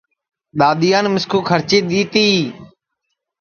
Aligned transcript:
دؔادؔیان 0.57 1.05
مِسکُوکھرچی 1.13 1.79
دؔی 1.89 2.01
تی 2.11 2.25